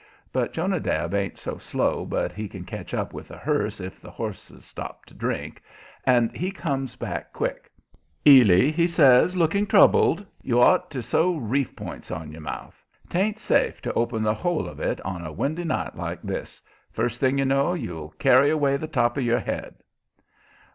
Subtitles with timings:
[0.33, 4.09] But Jonadab ain't so slow but he can catch up with a hearse if the
[4.09, 5.61] horses stop to drink,
[6.07, 7.71] and he comes back quick.
[8.25, 12.83] "Ily," he says, looking troubled, "you ought to sew reef points on your mouth.
[13.09, 16.59] 'Tain't safe to open the whole of it on a windy night like this.
[16.91, 19.83] First thing you know you'll carry away the top of your head."